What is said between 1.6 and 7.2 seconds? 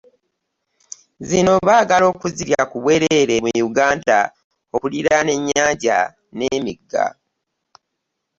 baagala okuzirya ku bwereere mu Uganda okuliraana ennyanja n'emigga.